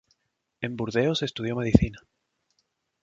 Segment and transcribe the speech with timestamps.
[0.61, 1.99] En Burdeos estudió medicina.